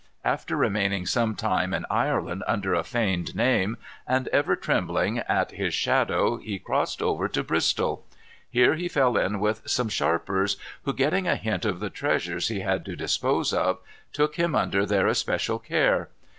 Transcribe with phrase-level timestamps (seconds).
[0.25, 3.77] After remaining some time in Ireland under a feigned name,
[4.07, 8.03] and ever trembling at his shadow he crossed over to Bristol.
[8.49, 12.61] Here he fell in with some sharpers, who, getting a hint of the treasures he
[12.61, 13.77] had to dispose of,
[14.11, 16.09] took him under their especial care.